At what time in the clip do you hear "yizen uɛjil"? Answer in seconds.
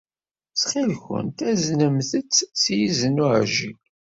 2.77-3.79